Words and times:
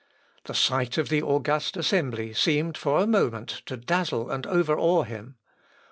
The 0.45 0.55
sight 0.55 0.97
of 0.97 1.09
the 1.09 1.21
august 1.21 1.77
assembly 1.77 2.33
seemed 2.33 2.75
for 2.75 2.97
a 2.97 3.05
moment 3.05 3.61
to 3.67 3.77
dazzle 3.77 4.31
and 4.31 4.47
overawe 4.47 5.03
him. 5.03 5.35